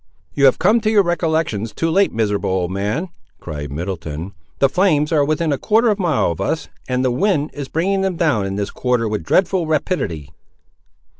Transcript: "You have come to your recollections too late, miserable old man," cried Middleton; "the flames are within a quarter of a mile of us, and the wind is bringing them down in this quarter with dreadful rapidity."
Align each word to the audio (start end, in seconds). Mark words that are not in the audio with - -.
"You 0.33 0.45
have 0.45 0.57
come 0.57 0.81
to 0.81 0.89
your 0.89 1.03
recollections 1.03 1.73
too 1.75 1.91
late, 1.91 2.11
miserable 2.11 2.49
old 2.49 2.71
man," 2.71 3.09
cried 3.39 3.71
Middleton; 3.71 4.33
"the 4.57 4.67
flames 4.67 5.11
are 5.11 5.23
within 5.23 5.53
a 5.53 5.59
quarter 5.59 5.89
of 5.91 5.99
a 5.99 6.01
mile 6.01 6.31
of 6.31 6.41
us, 6.41 6.69
and 6.87 7.05
the 7.05 7.11
wind 7.11 7.51
is 7.53 7.67
bringing 7.67 8.01
them 8.01 8.15
down 8.15 8.47
in 8.47 8.55
this 8.55 8.71
quarter 8.71 9.07
with 9.07 9.23
dreadful 9.23 9.67
rapidity." 9.67 10.31